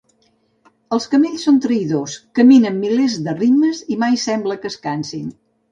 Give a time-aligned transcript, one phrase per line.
[0.97, 5.35] Els camells són traïdors: caminen milers de ritmes i mai sembla que es cansin.